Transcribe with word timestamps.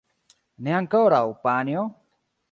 Ne 0.67 0.71
ankoraŭ, 0.77 1.21
panjo. 1.43 1.85